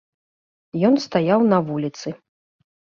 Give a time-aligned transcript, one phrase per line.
[0.89, 2.19] Ён стаяў на вуліцы.